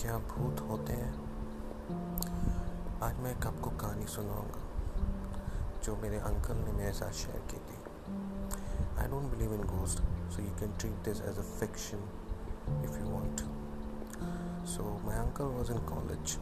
[0.00, 1.12] क्या भूत होते हैं?
[3.02, 4.60] आज मैं एक आपको कहानी सुनाऊँगा,
[5.84, 7.76] जो मेरे अंकल ने मेरे साथ शेयर की थी।
[8.98, 9.98] I don't believe in ghost
[10.32, 11.98] so you can treat this as a fiction
[12.84, 13.40] if you want
[14.66, 16.38] so my uncle was in college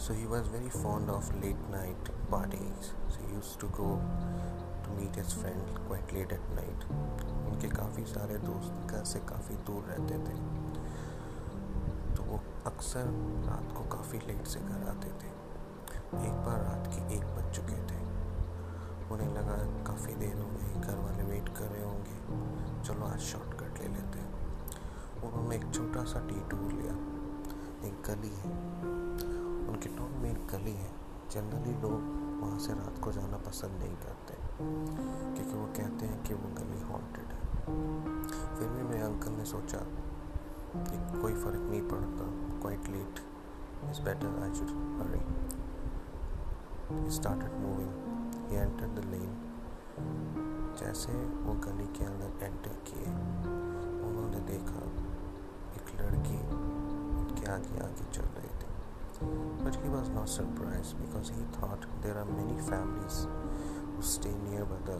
[0.00, 3.86] so he was very fond of late night so, he used to go
[4.84, 6.90] to meet his friend quite late at night.
[7.46, 10.34] उनके काफ़ी सारे दोस्त घर से काफ़ी दूर रहते थे।
[12.66, 13.04] अक्सर
[13.46, 15.28] रात को काफ़ी लेट से घर आते थे।
[16.26, 18.02] एक बार रात के एक बज चुके थे।
[19.10, 22.12] उन्हें लगा काफ़ी देर हो गई, घर वाले वेट कर रहे होंगे।
[22.84, 24.32] चलो आज शॉर्टकट ले लेते हैं।
[25.22, 26.92] उन्होंने एक छोटा सा टी टूर लिया।
[27.88, 28.52] एक गली है।
[29.68, 30.90] उनके टाउन में एक गली है।
[31.30, 34.34] जनरली लोग वहाँ से रात को जाना पसंद नहीं करते।
[35.34, 37.40] क्योंकि वो कहते हैं कि वो गली हॉन्टेड है।
[38.56, 39.78] फिर भी मेरे अंकल ने सोचा
[40.74, 42.30] कि कोई फ़र्क नहीं पड़ता
[42.62, 43.20] quite late.
[43.90, 45.20] It's better I should hurry.
[47.04, 47.90] He started moving.
[48.48, 49.34] He entered the lane.
[50.80, 51.12] जैसे
[51.46, 53.10] वो गली के अंदर एंटर किए
[54.08, 54.84] उन्होंने देखा
[55.78, 56.38] एक लड़की
[57.22, 58.70] उनके आगे आगे चल रही थी
[59.64, 64.64] But he was not surprised because he thought there are many families who stay near
[64.64, 64.96] by the,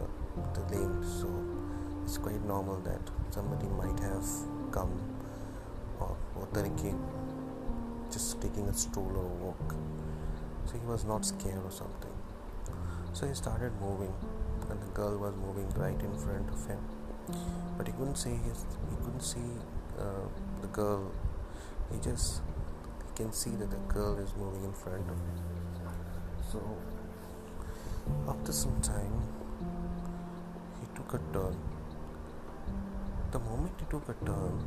[0.57, 1.31] the lane, so
[2.03, 4.29] it's quite normal that somebody might have
[6.77, 6.99] again,
[8.11, 9.75] just taking a stroll or a walk.
[10.65, 12.11] So he was not scared or something.
[13.13, 14.13] So he started moving,
[14.69, 16.79] and the girl was moving right in front of him.
[17.77, 19.49] But he couldn't see his, he couldn't see
[19.99, 20.27] uh,
[20.61, 21.11] the girl.
[21.91, 22.41] He just
[23.05, 25.41] he can see that the girl is moving in front of him.
[26.51, 26.61] So
[28.27, 29.13] after some time,
[30.79, 31.55] he took a turn.
[33.31, 34.63] The moment he took a turn,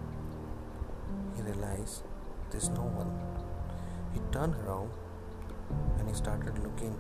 [1.47, 2.03] realized
[2.51, 3.11] there's no one.
[4.15, 4.91] He turned around
[5.99, 6.95] and he started looking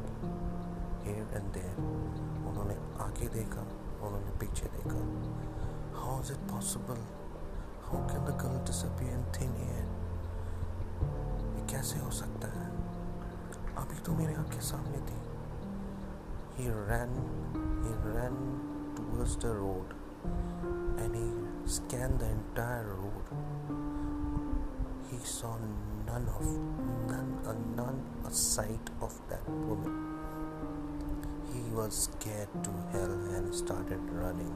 [1.04, 1.76] here and there.
[2.48, 2.74] उन्होंने
[3.04, 3.62] आगे देखा
[4.06, 4.98] उन्होंने पीछे देखा
[5.98, 6.98] How is it possible?
[7.90, 9.84] How can the girl disappear in thin air?
[11.56, 12.66] ये कैसे हो सकता है
[13.82, 15.24] अभी तो मेरे आँखें सामने थी
[16.58, 17.10] He ran,
[17.86, 18.36] he ran
[18.98, 19.92] towards the road
[21.02, 21.26] and he
[21.74, 23.95] scanned the entire road
[25.15, 25.57] he saw
[26.05, 26.45] none of
[27.07, 29.95] none a none a sight of that woman.
[31.53, 34.53] He was scared to hell and started running.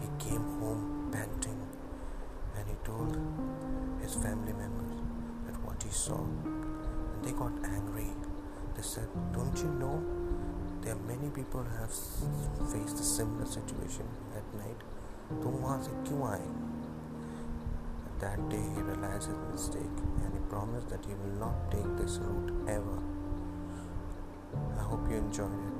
[0.00, 1.60] He came home panting
[2.56, 3.16] and he told
[4.02, 5.00] his family members
[5.46, 6.20] that what he saw.
[6.20, 8.10] And they got angry.
[8.76, 10.02] They said, Don't you know
[10.82, 11.92] there are many people who have
[12.72, 14.82] faced a similar situation at night?
[15.30, 16.46] तुम वहाँ से क्यों आए
[18.19, 22.17] that day he realized his mistake and he promised that he will not take this
[22.17, 22.99] route ever.
[24.77, 25.74] I hope you enjoyed it.